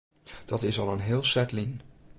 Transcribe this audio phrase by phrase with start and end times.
[0.45, 1.81] Dat is al in heel set lyn.